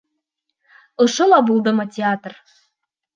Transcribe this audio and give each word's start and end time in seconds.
Ошо 1.05 1.27
ла 1.33 1.39
булдымы 1.49 1.85
театр! 1.99 2.35